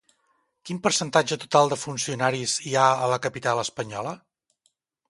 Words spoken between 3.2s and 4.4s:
capital espanyola?